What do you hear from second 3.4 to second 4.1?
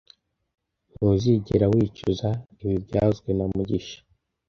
mugisha